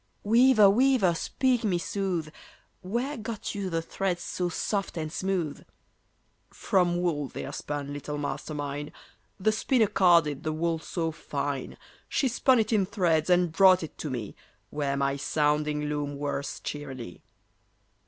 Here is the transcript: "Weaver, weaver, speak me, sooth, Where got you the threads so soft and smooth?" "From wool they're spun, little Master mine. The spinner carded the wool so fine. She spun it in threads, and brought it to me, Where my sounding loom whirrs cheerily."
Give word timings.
"Weaver, 0.23 0.67
weaver, 0.67 1.13
speak 1.13 1.63
me, 1.63 1.77
sooth, 1.77 2.31
Where 2.81 3.17
got 3.17 3.53
you 3.53 3.69
the 3.69 3.83
threads 3.83 4.23
so 4.23 4.49
soft 4.49 4.97
and 4.97 5.13
smooth?" 5.13 5.63
"From 6.49 6.99
wool 6.99 7.27
they're 7.27 7.53
spun, 7.53 7.93
little 7.93 8.17
Master 8.17 8.55
mine. 8.55 8.91
The 9.39 9.51
spinner 9.51 9.85
carded 9.85 10.41
the 10.41 10.53
wool 10.53 10.79
so 10.79 11.11
fine. 11.11 11.77
She 12.09 12.27
spun 12.27 12.57
it 12.57 12.73
in 12.73 12.87
threads, 12.87 13.29
and 13.29 13.51
brought 13.51 13.83
it 13.83 13.95
to 13.99 14.09
me, 14.09 14.35
Where 14.71 14.97
my 14.97 15.17
sounding 15.17 15.83
loom 15.85 16.17
whirrs 16.17 16.59
cheerily." 16.61 17.21